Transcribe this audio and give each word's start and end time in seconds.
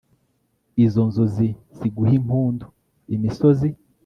izo 0.83 1.01
nzuzi 1.09 1.47
ziguh'impundu, 1.77 2.65
+r, 2.71 3.11
imisozi 3.17 3.69